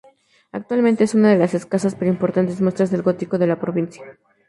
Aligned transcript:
Actualmente 0.51 1.03
es 1.03 1.13
una 1.13 1.29
de 1.29 1.37
las 1.37 1.53
escasas, 1.53 1.93
pero 1.93 2.09
importantes, 2.09 2.59
muestras 2.59 2.89
del 2.89 3.03
gótico 3.03 3.37
de 3.37 3.45
la 3.45 3.59
provincia. 3.59 4.03